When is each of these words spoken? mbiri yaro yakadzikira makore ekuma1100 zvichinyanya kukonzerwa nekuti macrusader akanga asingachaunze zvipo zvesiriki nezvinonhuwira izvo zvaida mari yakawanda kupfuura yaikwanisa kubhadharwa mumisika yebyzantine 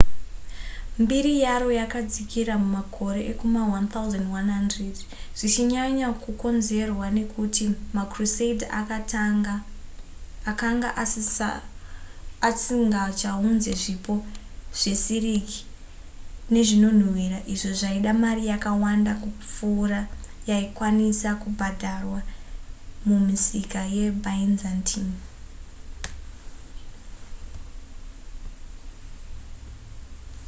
mbiri 1.03 1.33
yaro 1.45 1.69
yakadzikira 1.81 2.53
makore 2.75 3.21
ekuma1100 3.33 4.97
zvichinyanya 5.39 6.07
kukonzerwa 6.23 7.05
nekuti 7.17 7.63
macrusader 7.95 8.69
akanga 10.51 10.89
asingachaunze 12.47 13.71
zvipo 13.81 14.15
zvesiriki 14.79 15.59
nezvinonhuwira 16.53 17.39
izvo 17.53 17.71
zvaida 17.79 18.11
mari 18.23 18.43
yakawanda 18.51 19.11
kupfuura 19.21 20.01
yaikwanisa 20.49 21.29
kubhadharwa 21.41 22.19
mumisika 23.07 23.81
yebyzantine 23.95 25.17